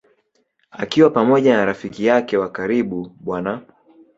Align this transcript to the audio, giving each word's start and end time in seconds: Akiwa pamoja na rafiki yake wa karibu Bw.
Akiwa 0.71 1.09
pamoja 1.09 1.57
na 1.57 1.65
rafiki 1.65 2.05
yake 2.05 2.37
wa 2.37 2.49
karibu 2.51 3.11
Bw. 3.19 3.37